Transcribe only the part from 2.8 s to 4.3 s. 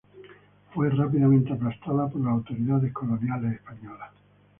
coloniales españolas.